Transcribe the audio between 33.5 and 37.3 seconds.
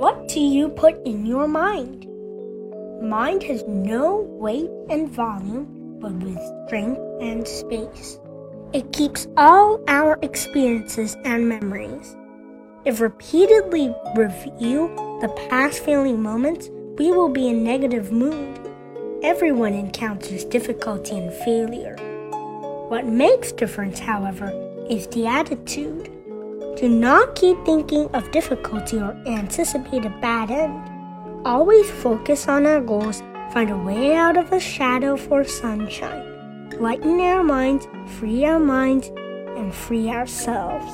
find a way out of a shadow for sunshine. Lighten